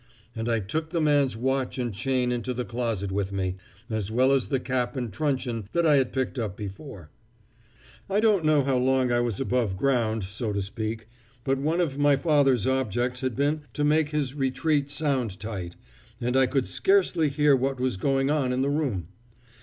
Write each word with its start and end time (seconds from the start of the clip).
And 0.35 0.49
I 0.49 0.59
took 0.59 0.89
the 0.89 0.99
man's 0.99 1.37
watch 1.37 1.77
and 1.77 1.93
chain 1.93 2.31
into 2.31 2.55
the 2.55 2.65
closet 2.65 3.11
with 3.11 3.31
me, 3.31 3.57
as 3.87 4.09
well 4.09 4.31
as 4.31 4.47
the 4.47 4.59
cap 4.59 4.95
and 4.95 5.13
truncheon 5.13 5.67
that 5.73 5.85
I 5.85 5.97
had 5.97 6.11
picked 6.11 6.39
up 6.39 6.57
before. 6.57 7.11
"I 8.09 8.19
don't 8.19 8.43
know 8.43 8.63
how 8.63 8.77
long 8.77 9.11
I 9.11 9.19
was 9.19 9.39
above 9.39 9.77
ground, 9.77 10.23
so 10.23 10.51
to 10.53 10.61
speak, 10.63 11.07
but 11.43 11.59
one 11.59 11.79
of 11.79 11.99
my 11.99 12.15
father's 12.15 12.65
objects 12.65 13.21
had 13.21 13.35
been 13.35 13.61
to 13.73 13.83
make 13.83 14.09
his 14.09 14.33
retreat 14.33 14.89
sound 14.89 15.39
tight, 15.39 15.75
and 16.19 16.35
I 16.35 16.47
could 16.47 16.65
scarcely 16.65 17.29
hear 17.29 17.55
what 17.55 17.79
was 17.79 17.95
going 17.95 18.31
on 18.31 18.51
in 18.51 18.63
the 18.63 18.71
room. 18.71 19.09